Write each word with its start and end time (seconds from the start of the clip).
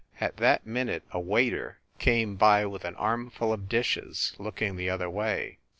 At 0.19 0.37
that 0.37 0.65
minute 0.65 1.03
a 1.11 1.19
waiter 1.19 1.77
came 1.99 2.35
by 2.35 2.65
with 2.65 2.85
an 2.85 2.95
armful 2.95 3.53
of 3.53 3.69
dishes, 3.69 4.33
looking 4.39 4.75
the 4.75 4.89
other 4.89 5.11
way. 5.11 5.59